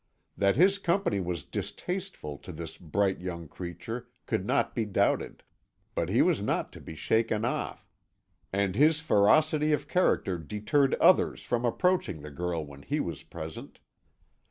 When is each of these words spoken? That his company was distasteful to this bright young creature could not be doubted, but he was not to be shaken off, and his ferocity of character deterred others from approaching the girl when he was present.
That 0.35 0.55
his 0.55 0.79
company 0.79 1.19
was 1.19 1.43
distasteful 1.43 2.39
to 2.39 2.51
this 2.51 2.75
bright 2.75 3.19
young 3.19 3.47
creature 3.47 4.07
could 4.25 4.47
not 4.47 4.73
be 4.73 4.83
doubted, 4.83 5.43
but 5.93 6.09
he 6.09 6.23
was 6.23 6.41
not 6.41 6.73
to 6.73 6.81
be 6.81 6.95
shaken 6.95 7.45
off, 7.45 7.87
and 8.51 8.75
his 8.75 8.99
ferocity 8.99 9.73
of 9.73 9.87
character 9.87 10.39
deterred 10.39 10.95
others 10.95 11.43
from 11.43 11.65
approaching 11.65 12.21
the 12.21 12.31
girl 12.31 12.65
when 12.65 12.81
he 12.81 12.99
was 12.99 13.21
present. 13.21 13.77